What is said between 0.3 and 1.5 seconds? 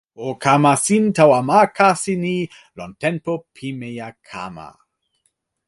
kama sin tawa